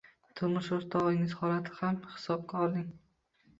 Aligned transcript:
Turmush 0.39 0.69
o‘rtog‘ingiz 0.77 1.35
holatini 1.43 1.79
ham 1.83 2.01
hisobga 2.17 2.65
oling. 2.67 2.91